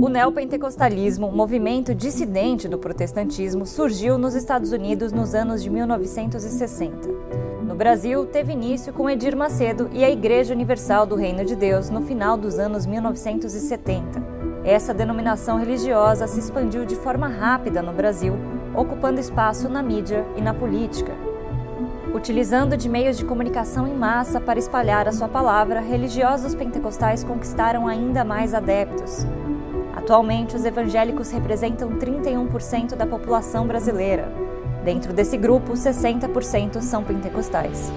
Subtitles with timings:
[0.00, 7.08] O neopentecostalismo, movimento dissidente do protestantismo, surgiu nos Estados Unidos nos anos de 1960.
[7.62, 11.90] No Brasil, teve início com Edir Macedo e a Igreja Universal do Reino de Deus
[11.90, 14.22] no final dos anos 1970.
[14.64, 18.34] Essa denominação religiosa se expandiu de forma rápida no Brasil,
[18.74, 21.29] ocupando espaço na mídia e na política.
[22.12, 27.86] Utilizando de meios de comunicação em massa para espalhar a sua palavra, religiosos pentecostais conquistaram
[27.86, 29.24] ainda mais adeptos.
[29.94, 34.28] Atualmente, os evangélicos representam 31% da população brasileira.
[34.84, 37.92] Dentro desse grupo, 60% são pentecostais.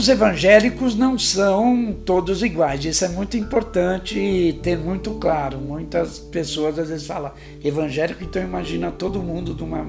[0.00, 2.82] Os evangélicos não são todos iguais.
[2.86, 5.58] Isso é muito importante ter muito claro.
[5.58, 7.30] Muitas pessoas às vezes falam
[7.62, 9.86] evangélico, então imagina todo mundo de uma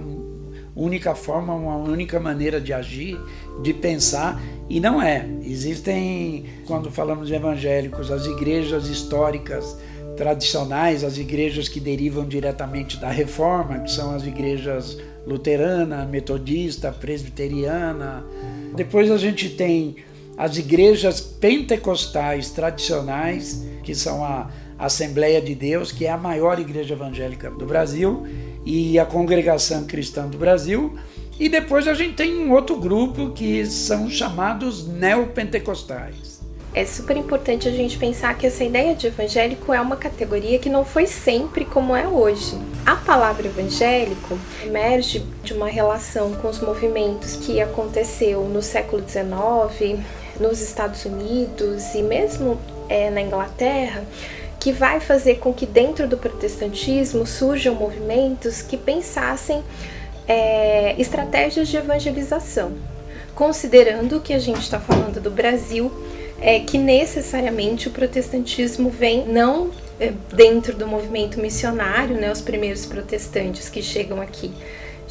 [0.76, 3.18] única forma, uma única maneira de agir,
[3.64, 5.26] de pensar, e não é.
[5.44, 9.78] Existem, quando falamos de evangélicos, as igrejas históricas
[10.18, 18.26] tradicionais, as igrejas que derivam diretamente da reforma, que são as igrejas luterana, metodista, presbiteriana,
[18.76, 19.98] depois a gente tem
[20.38, 26.96] as igrejas pentecostais tradicionais, que são a Assembleia de Deus, que é a maior igreja
[26.96, 28.26] evangélica do Brasil,
[28.66, 30.98] e a Congregação Cristã do Brasil.
[31.40, 36.31] E depois a gente tem um outro grupo que são chamados neopentecostais
[36.74, 40.70] é super importante a gente pensar que essa ideia de evangélico é uma categoria que
[40.70, 42.58] não foi sempre como é hoje.
[42.86, 50.00] A palavra evangélico emerge de uma relação com os movimentos que aconteceu no século XIX,
[50.40, 54.06] nos Estados Unidos e mesmo é, na Inglaterra,
[54.58, 59.62] que vai fazer com que dentro do protestantismo surjam movimentos que pensassem
[60.26, 62.72] é, estratégias de evangelização.
[63.36, 65.92] Considerando que a gente está falando do Brasil,
[66.42, 69.70] é que necessariamente o protestantismo vem não
[70.00, 74.52] é, dentro do movimento missionário, né, os primeiros protestantes que chegam aqui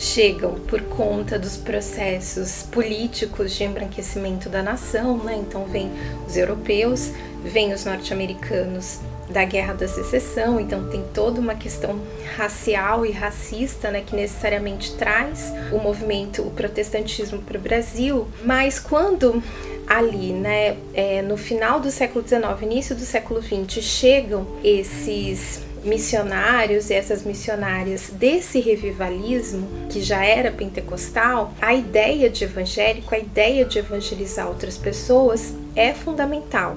[0.01, 5.37] chegam por conta dos processos políticos de embranquecimento da nação, né?
[5.39, 5.91] Então vem
[6.27, 7.11] os europeus,
[7.45, 8.99] vem os norte-americanos
[9.29, 12.01] da Guerra da Secessão, então tem toda uma questão
[12.35, 18.27] racial e racista, né, que necessariamente traz o movimento, o protestantismo para o Brasil.
[18.43, 19.43] Mas quando
[19.91, 26.91] ali, né, é, no final do século XIX, início do século XX, chegam esses missionários
[26.91, 33.65] e essas missionárias desse revivalismo que já era pentecostal, a ideia de evangélico, a ideia
[33.65, 36.77] de evangelizar outras pessoas é fundamental.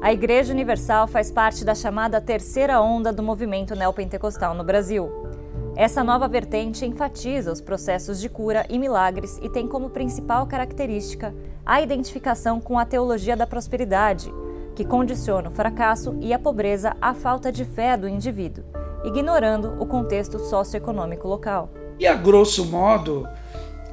[0.00, 5.23] A Igreja Universal faz parte da chamada terceira onda do movimento neopentecostal no Brasil.
[5.76, 11.34] Essa nova vertente enfatiza os processos de cura e milagres e tem como principal característica
[11.66, 14.32] a identificação com a teologia da prosperidade,
[14.76, 18.64] que condiciona o fracasso e a pobreza à falta de fé do indivíduo,
[19.04, 21.68] ignorando o contexto socioeconômico local.
[21.98, 23.28] E a grosso modo,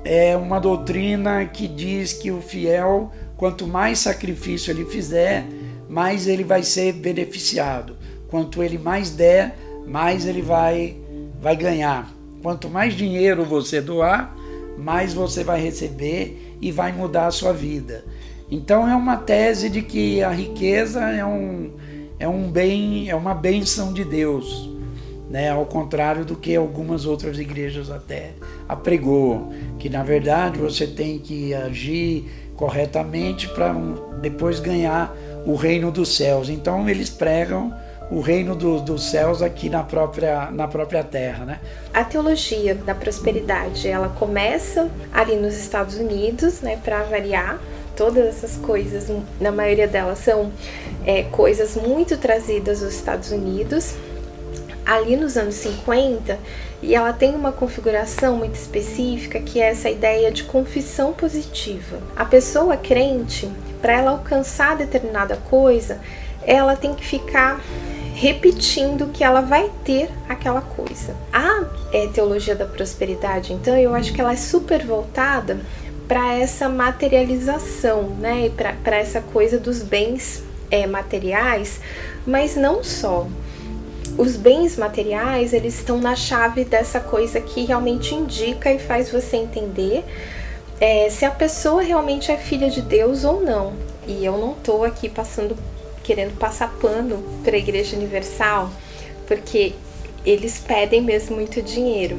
[0.04, 5.48] é uma doutrina que diz que o fiel, quanto mais sacrifício ele fizer,
[5.90, 7.98] mais ele vai ser beneficiado.
[8.30, 9.56] Quanto ele mais der,
[9.88, 11.01] mais ele vai
[11.42, 12.14] vai ganhar.
[12.42, 14.36] Quanto mais dinheiro você doar,
[14.78, 18.06] mais você vai receber e vai mudar a sua vida.
[18.50, 21.72] Então é uma tese de que a riqueza é um,
[22.20, 24.70] é um bem, é uma benção de Deus,
[25.30, 25.50] né?
[25.50, 28.34] Ao contrário do que algumas outras igrejas até
[28.68, 32.26] apregou, que na verdade você tem que agir
[32.56, 33.74] corretamente para
[34.22, 35.16] depois ganhar
[35.46, 36.50] o reino dos céus.
[36.50, 37.74] Então eles pregam
[38.12, 41.60] o reino do, dos céus aqui na própria, na própria terra, né?
[41.94, 47.60] A teologia da prosperidade, ela começa ali nos Estados Unidos, né, para variar.
[47.96, 49.10] Todas essas coisas,
[49.40, 50.52] na maioria delas, são
[51.06, 53.96] é, coisas muito trazidas dos Estados Unidos,
[54.86, 56.38] ali nos anos 50,
[56.82, 62.00] e ela tem uma configuração muito específica que é essa ideia de confissão positiva.
[62.16, 63.50] A pessoa crente,
[63.82, 66.00] para ela alcançar determinada coisa,
[66.44, 67.62] ela tem que ficar
[68.22, 71.16] repetindo que ela vai ter aquela coisa.
[71.34, 75.60] A é, teologia da prosperidade, então, eu acho que ela é super voltada
[76.08, 78.46] para essa materialização, né?
[78.46, 81.80] E para essa coisa dos bens é, materiais,
[82.24, 83.26] mas não só.
[84.16, 89.38] Os bens materiais, eles estão na chave dessa coisa que realmente indica e faz você
[89.38, 90.06] entender
[90.80, 93.74] é, se a pessoa realmente é filha de Deus ou não.
[94.06, 95.58] E eu não estou aqui passando,
[96.04, 98.72] querendo passar pano para a Igreja Universal,
[99.28, 99.74] porque
[100.26, 102.18] eles pedem mesmo muito dinheiro.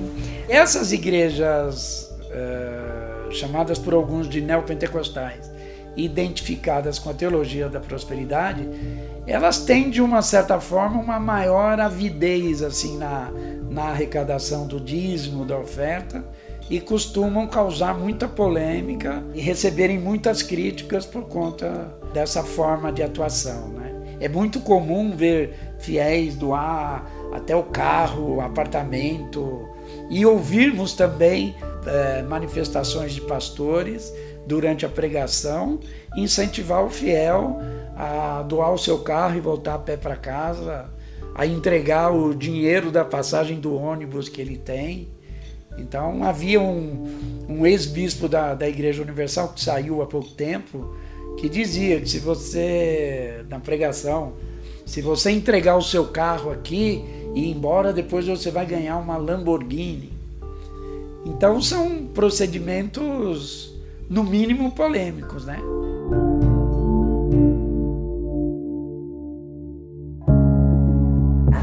[0.49, 5.51] Essas igrejas uh, chamadas por alguns de neopentecostais,
[5.97, 8.67] identificadas com a teologia da prosperidade,
[9.27, 13.31] elas têm de uma certa forma uma maior avidez assim na,
[13.71, 16.25] na arrecadação do dízimo, da oferta,
[16.73, 23.69] e costumam causar muita polêmica e receberem muitas críticas por conta dessa forma de atuação.
[23.69, 24.17] Né?
[24.19, 29.69] É muito comum ver fiéis doar até o carro, o apartamento,
[30.09, 31.55] e ouvirmos também
[31.85, 34.11] é, manifestações de pastores
[34.47, 35.79] durante a pregação,
[36.17, 37.59] incentivar o fiel
[37.95, 40.87] a doar o seu carro e voltar a pé para casa,
[41.35, 45.11] a entregar o dinheiro da passagem do ônibus que ele tem.
[45.79, 50.95] Então havia um, um ex-bispo da, da Igreja Universal que saiu há pouco tempo
[51.39, 54.35] que dizia que se você, na pregação,
[54.85, 57.05] se você entregar o seu carro aqui
[57.35, 60.13] e ir embora, depois você vai ganhar uma Lamborghini.
[61.25, 63.75] Então são procedimentos,
[64.09, 65.59] no mínimo, polêmicos, né?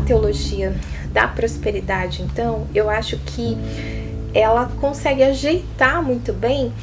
[0.09, 0.75] Teologia
[1.13, 3.55] da prosperidade, então, eu acho que
[4.33, 6.73] ela consegue ajeitar muito bem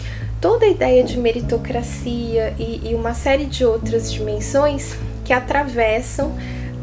[0.40, 6.36] toda a ideia de meritocracia e, e uma série de outras dimensões que atravessam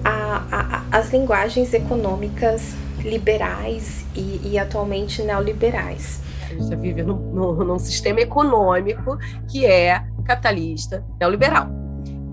[0.03, 6.21] a, a, as linguagens econômicas liberais e, e atualmente neoliberais.
[6.49, 9.17] A gente vive num, num, num sistema econômico
[9.47, 11.67] que é capitalista, neoliberal.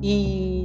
[0.02, 0.59] E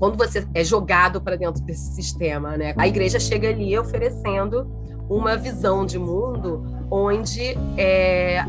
[0.00, 4.66] quando você é jogado para dentro desse sistema, né, a igreja chega ali oferecendo
[5.10, 8.42] uma visão de mundo onde é,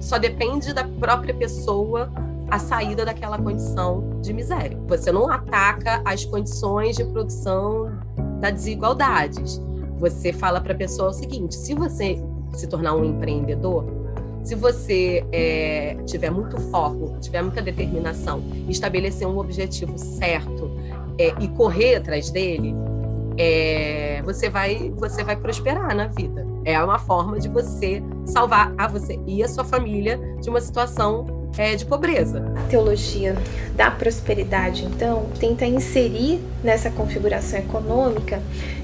[0.00, 2.08] só depende da própria pessoa
[2.48, 4.78] a saída daquela condição de miséria.
[4.86, 7.90] Você não ataca as condições de produção
[8.40, 9.60] das desigualdades.
[9.98, 12.22] Você fala para a pessoa o seguinte: se você
[12.52, 13.84] se tornar um empreendedor,
[14.42, 20.70] se você é, tiver muito foco, tiver muita determinação, estabelecer um objetivo certo
[21.18, 22.74] é, e correr atrás dele,
[23.38, 26.46] é, você vai você vai prosperar na vida.
[26.64, 31.48] É uma forma de você salvar a você e a sua família de uma situação
[31.56, 32.44] é, de pobreza.
[32.56, 33.36] A teologia
[33.74, 38.40] da prosperidade, então, tenta inserir nessa configuração econômica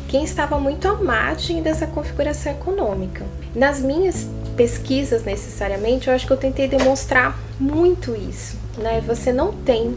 [0.08, 3.26] quem estava muito à margem dessa configuração econômica.
[3.54, 4.28] Nas minhas
[4.58, 8.58] pesquisas, necessariamente, eu acho que eu tentei demonstrar muito isso.
[8.76, 9.00] Né?
[9.06, 9.96] Você não tem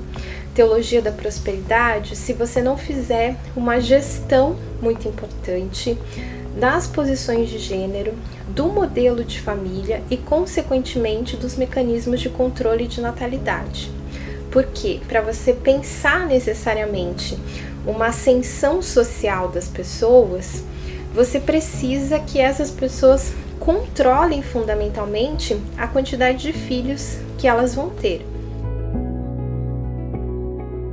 [0.54, 5.98] teologia da prosperidade se você não fizer uma gestão muito importante
[6.60, 8.14] das posições de gênero,
[8.50, 13.90] do modelo de família e, consequentemente, dos mecanismos de controle de natalidade.
[14.52, 17.36] Porque para você pensar necessariamente
[17.88, 20.64] uma ascensão social das pessoas,
[21.16, 28.26] você precisa que essas pessoas controlem fundamentalmente a quantidade de filhos que elas vão ter.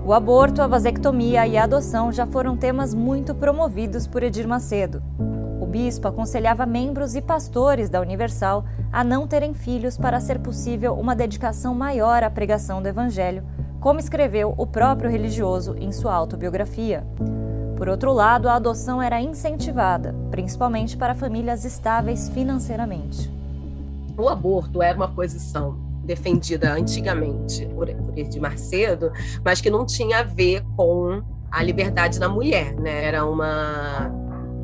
[0.06, 5.02] O aborto, a vasectomia e a adoção já foram temas muito promovidos por Edir Macedo
[5.68, 11.14] bispo aconselhava membros e pastores da Universal a não terem filhos para ser possível uma
[11.14, 13.44] dedicação maior à pregação do Evangelho,
[13.78, 17.06] como escreveu o próprio religioso em sua autobiografia.
[17.78, 23.30] Por outro lado, a adoção era incentivada, principalmente para famílias estáveis financeiramente.
[24.16, 29.12] O aborto era uma posição defendida antigamente por, por Edir Macedo,
[29.44, 33.04] mas que não tinha a ver com a liberdade da mulher, né?
[33.04, 34.10] Era uma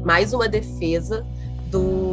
[0.05, 1.25] mais uma defesa
[1.71, 2.04] do,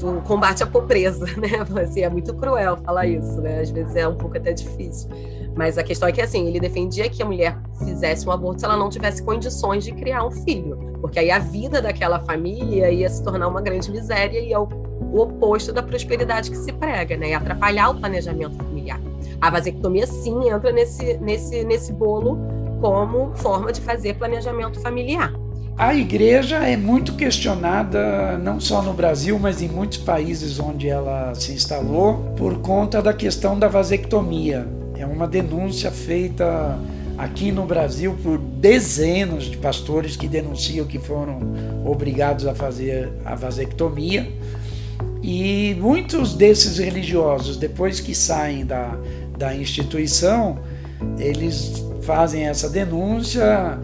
[0.00, 1.64] do combate à pobreza, né?
[1.82, 3.60] Assim, é muito cruel falar isso, né?
[3.60, 5.08] Às vezes é um pouco até difícil.
[5.54, 8.64] Mas a questão é que, assim, ele defendia que a mulher fizesse um aborto se
[8.64, 10.76] ela não tivesse condições de criar um filho.
[11.00, 14.68] Porque aí a vida daquela família ia se tornar uma grande miséria e é o,
[15.12, 17.30] o oposto da prosperidade que se prega, né?
[17.30, 19.00] E atrapalhar o planejamento familiar.
[19.40, 22.38] A vasectomia, sim, entra nesse, nesse, nesse bolo
[22.80, 25.32] como forma de fazer planejamento familiar.
[25.76, 31.34] A igreja é muito questionada, não só no Brasil, mas em muitos países onde ela
[31.34, 34.66] se instalou, por conta da questão da vasectomia.
[34.96, 36.78] É uma denúncia feita
[37.16, 41.40] aqui no Brasil por dezenas de pastores que denunciam que foram
[41.84, 44.30] obrigados a fazer a vasectomia.
[45.22, 48.96] E muitos desses religiosos, depois que saem da,
[49.36, 50.58] da instituição,
[51.18, 53.78] eles fazem essa denúncia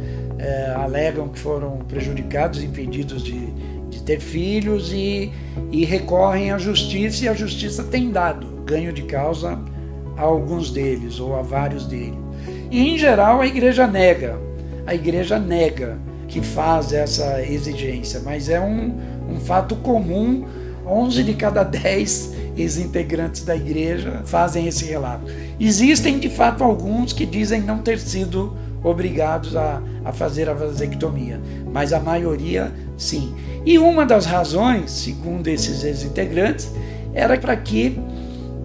[0.46, 3.46] é, alegam que foram prejudicados, impedidos de,
[3.90, 5.32] de ter filhos e,
[5.72, 9.58] e recorrem à justiça e a justiça tem dado ganho de causa
[10.16, 12.14] a alguns deles ou a vários deles.
[12.70, 14.38] E em geral a igreja nega,
[14.86, 15.98] a igreja nega
[16.28, 18.94] que faz essa exigência, mas é um,
[19.28, 20.46] um fato comum.
[20.86, 25.24] 11 de cada 10 ex-integrantes da igreja fazem esse relato.
[25.58, 31.40] Existem de fato alguns que dizem não ter sido obrigados a, a fazer a vasectomia,
[31.72, 33.34] mas a maioria sim.
[33.64, 36.70] E uma das razões, segundo esses ex-integrantes,
[37.12, 37.98] era para que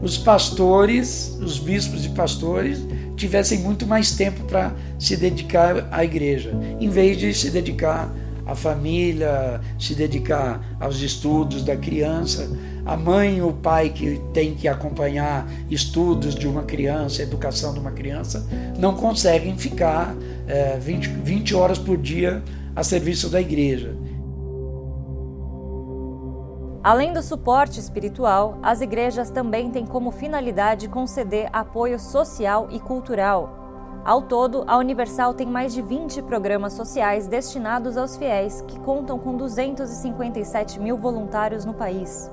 [0.02, 6.52] os pastores, os bispos e pastores, tivessem muito mais tempo para se dedicar à igreja,
[6.80, 8.12] em vez de se dedicar
[8.46, 12.50] à família, se dedicar aos estudos da criança.
[12.86, 17.80] A mãe e o pai que tem que acompanhar estudos de uma criança, educação de
[17.80, 20.16] uma criança, não conseguem ficar
[20.48, 22.44] é, 20, 20 horas por dia
[22.76, 23.96] a serviço da igreja.
[26.84, 33.61] Além do suporte espiritual, as igrejas também têm como finalidade conceder apoio social e cultural.
[34.04, 39.20] Ao todo, a Universal tem mais de 20 programas sociais destinados aos fiéis, que contam
[39.20, 42.32] com 257 mil voluntários no país.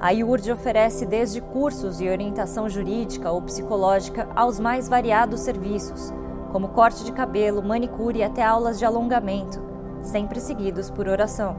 [0.00, 6.12] A IURD oferece desde cursos e orientação jurídica ou psicológica aos mais variados serviços,
[6.50, 9.62] como corte de cabelo, manicure e até aulas de alongamento,
[10.02, 11.56] sempre seguidos por oração.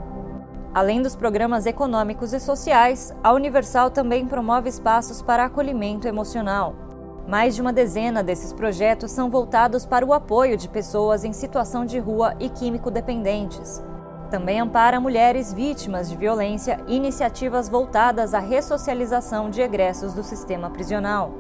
[0.73, 6.84] Além dos programas econômicos e sociais, a Universal também promove espaços para acolhimento emocional.
[7.27, 11.83] Mais de uma dezena desses projetos são voltados para o apoio de pessoas em situação
[11.83, 13.81] de rua e químico-dependentes.
[14.29, 20.69] Também ampara mulheres vítimas de violência e iniciativas voltadas à ressocialização de egressos do sistema
[20.69, 21.31] prisional.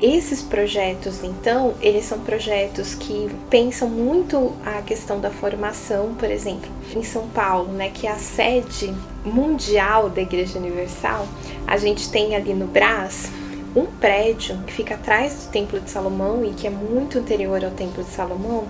[0.00, 6.70] Esses projetos, então, eles são projetos que pensam muito a questão da formação, por exemplo,
[6.94, 11.26] em São Paulo, né, que é a sede mundial da Igreja Universal,
[11.66, 13.30] a gente tem ali no Brás
[13.74, 17.70] um prédio que fica atrás do Templo de Salomão e que é muito anterior ao
[17.70, 18.66] Templo de Salomão,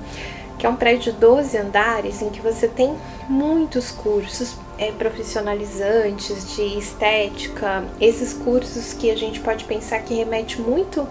[0.58, 2.94] que é um prédio de 12 andares em que você tem
[3.28, 10.60] muitos cursos é, profissionalizantes de estética, esses cursos que a gente pode pensar que remete
[10.60, 11.06] muito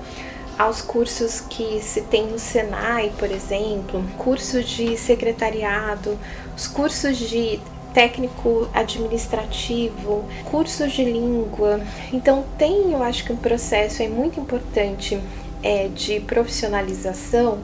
[0.58, 6.19] aos cursos que se tem no Senai, por exemplo, cursos de secretariado,
[6.55, 7.60] os cursos de
[7.93, 11.81] técnico administrativo, cursos de língua.
[12.13, 15.19] Então tem, eu acho que um processo é muito importante
[15.63, 17.60] é, de profissionalização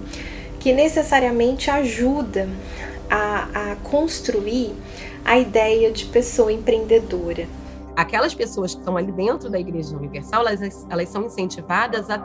[0.60, 2.50] que necessariamente ajuda
[3.10, 4.74] a, a construir
[5.24, 7.48] a ideia de pessoa empreendedora.
[7.96, 12.18] Aquelas pessoas que estão ali dentro da Igreja Universal, elas, elas são incentivadas a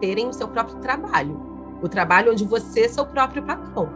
[0.00, 1.40] terem o seu próprio trabalho.
[1.82, 3.88] O trabalho onde você é seu próprio patrão,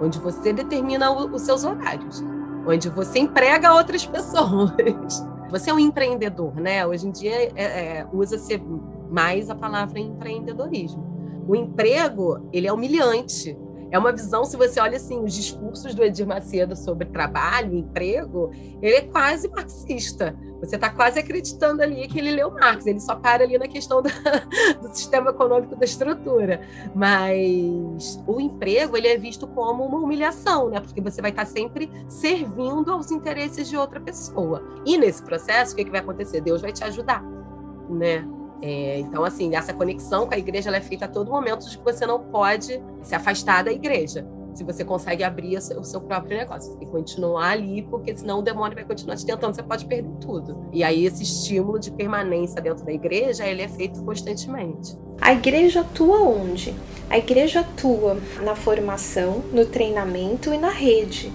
[0.00, 2.22] onde você determina o, os seus horários,
[2.68, 5.26] onde você emprega outras pessoas.
[5.50, 6.86] Você é um empreendedor, né?
[6.86, 8.62] Hoje em dia é, é, usa-se
[9.10, 11.02] mais a palavra empreendedorismo.
[11.48, 13.56] O emprego, ele é humilhante.
[13.90, 18.50] É uma visão, se você olha assim, os discursos do Edir Macedo sobre trabalho, emprego,
[18.82, 20.36] ele é quase marxista.
[20.60, 24.02] Você está quase acreditando ali que ele leu Marx, ele só para ali na questão
[24.02, 26.60] do sistema econômico da estrutura.
[26.94, 30.80] Mas o emprego, ele é visto como uma humilhação, né?
[30.80, 34.62] Porque você vai estar sempre servindo aos interesses de outra pessoa.
[34.84, 36.40] E nesse processo, o que, que vai acontecer?
[36.40, 37.22] Deus vai te ajudar,
[37.88, 38.26] né?
[38.60, 41.84] É, então, assim, essa conexão com a igreja é feita a todo momento de que
[41.84, 44.26] você não pode se afastar da igreja.
[44.54, 48.74] Se você consegue abrir o seu, próprio negócio, que continuar ali, porque senão o demônio
[48.74, 50.66] vai continuar te tentando, você pode perder tudo.
[50.72, 54.98] E aí esse estímulo de permanência dentro da igreja, ele é feito constantemente.
[55.20, 56.74] A igreja atua onde?
[57.08, 61.32] A igreja atua na formação, no treinamento e na rede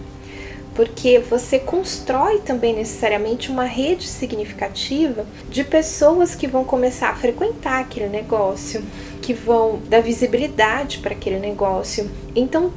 [0.75, 7.82] porque você constrói também necessariamente uma rede significativa de pessoas que vão começar a frequentar
[7.82, 8.84] aquele negócio,
[9.22, 12.10] que vão dar visibilidade para aquele negócio.
[12.36, 12.72] Então,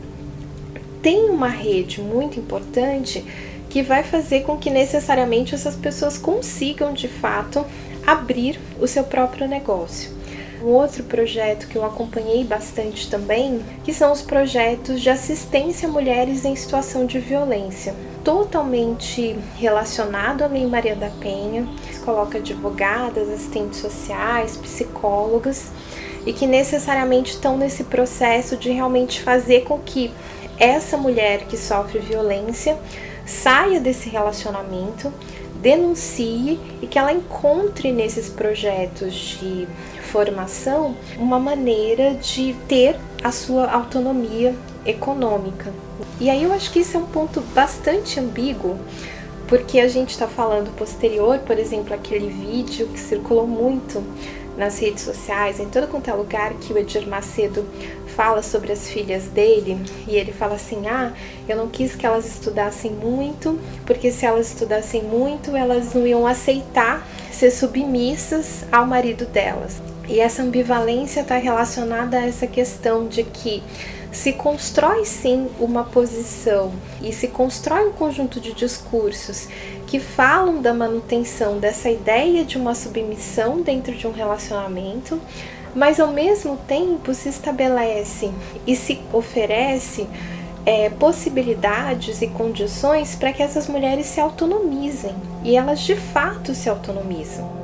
[1.02, 3.24] tem uma rede muito importante
[3.70, 7.64] que vai fazer com que necessariamente essas pessoas consigam de fato
[8.06, 10.10] abrir o seu próprio negócio.
[10.62, 15.92] Um outro projeto que eu acompanhei bastante também, que são os projetos de assistência a
[15.92, 17.94] mulheres em situação de violência.
[18.24, 21.68] Totalmente relacionado à Lei Maria da Penha,
[22.04, 25.70] coloca advogadas, assistentes sociais, psicólogas,
[26.24, 30.10] e que necessariamente estão nesse processo de realmente fazer com que
[30.58, 32.76] essa mulher que sofre violência
[33.24, 35.12] saia desse relacionamento,
[35.60, 39.68] denuncie e que ela encontre nesses projetos de
[40.16, 44.54] formação uma maneira de ter a sua autonomia
[44.86, 45.70] econômica.
[46.18, 48.78] E aí eu acho que isso é um ponto bastante ambíguo,
[49.46, 54.02] porque a gente está falando posterior, por exemplo, aquele vídeo que circulou muito
[54.56, 57.66] nas redes sociais, em todo quanto é lugar que o Edir Macedo
[58.16, 61.12] fala sobre as filhas dele e ele fala assim: "Ah,
[61.46, 66.26] eu não quis que elas estudassem muito, porque se elas estudassem muito, elas não iam
[66.26, 69.76] aceitar ser submissas ao marido delas".
[70.08, 73.62] E essa ambivalência está relacionada a essa questão de que
[74.12, 76.72] se constrói sim uma posição
[77.02, 79.48] e se constrói um conjunto de discursos
[79.86, 85.20] que falam da manutenção dessa ideia de uma submissão dentro de um relacionamento,
[85.74, 88.30] mas ao mesmo tempo se estabelece
[88.66, 90.06] e se oferece
[90.64, 96.68] é, possibilidades e condições para que essas mulheres se autonomizem e elas de fato se
[96.68, 97.55] autonomizam.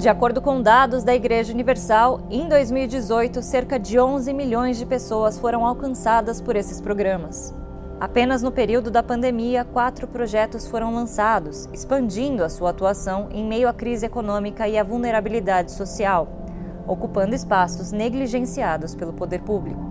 [0.00, 5.38] De acordo com dados da Igreja Universal, em 2018, cerca de 11 milhões de pessoas
[5.38, 7.54] foram alcançadas por esses programas.
[8.00, 13.68] Apenas no período da pandemia, quatro projetos foram lançados, expandindo a sua atuação em meio
[13.68, 16.46] à crise econômica e à vulnerabilidade social,
[16.86, 19.90] ocupando espaços negligenciados pelo poder público.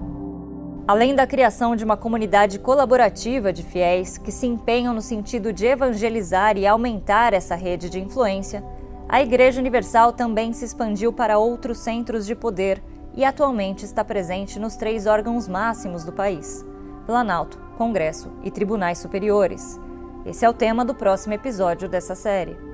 [0.87, 5.67] Além da criação de uma comunidade colaborativa de fiéis que se empenham no sentido de
[5.67, 8.63] evangelizar e aumentar essa rede de influência,
[9.11, 12.79] a Igreja Universal também se expandiu para outros centros de poder
[13.15, 16.63] e atualmente está presente nos três órgãos máximos do país:
[17.07, 19.79] Planalto, Congresso e Tribunais Superiores.
[20.27, 22.68] Esse é o tema do próximo episódio dessa série.